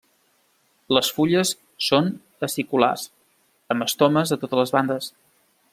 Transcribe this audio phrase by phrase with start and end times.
[0.97, 1.51] Les fulles
[1.89, 2.09] són
[2.49, 3.07] aciculars
[3.75, 5.17] amb estomes a totes les bandes.